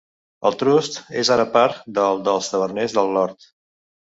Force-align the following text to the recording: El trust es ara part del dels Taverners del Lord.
El 0.49 0.55
trust 0.61 0.95
es 1.23 1.31
ara 1.35 1.45
part 1.57 1.83
del 1.99 2.25
dels 2.29 2.51
Taverners 2.55 2.97
del 2.99 3.15
Lord. 3.19 3.51